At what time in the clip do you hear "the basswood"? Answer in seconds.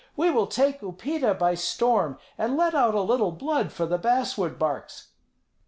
3.85-4.57